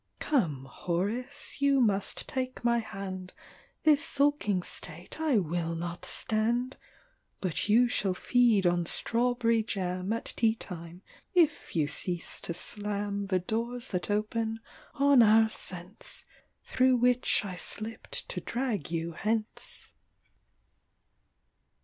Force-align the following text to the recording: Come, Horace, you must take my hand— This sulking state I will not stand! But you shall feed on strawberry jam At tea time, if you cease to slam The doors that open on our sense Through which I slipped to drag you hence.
Come, 0.17 0.65
Horace, 0.65 1.61
you 1.61 1.79
must 1.79 2.27
take 2.27 2.63
my 2.63 2.79
hand— 2.79 3.33
This 3.83 4.03
sulking 4.03 4.63
state 4.63 5.21
I 5.21 5.37
will 5.37 5.75
not 5.75 6.05
stand! 6.05 6.77
But 7.39 7.69
you 7.69 7.87
shall 7.87 8.15
feed 8.15 8.65
on 8.65 8.87
strawberry 8.87 9.61
jam 9.61 10.11
At 10.11 10.25
tea 10.35 10.55
time, 10.55 11.03
if 11.35 11.75
you 11.75 11.87
cease 11.87 12.41
to 12.41 12.53
slam 12.55 13.27
The 13.27 13.37
doors 13.37 13.89
that 13.89 14.09
open 14.09 14.59
on 14.95 15.21
our 15.21 15.51
sense 15.51 16.25
Through 16.63 16.95
which 16.97 17.45
I 17.45 17.55
slipped 17.55 18.27
to 18.29 18.41
drag 18.41 18.89
you 18.89 19.11
hence. 19.11 19.87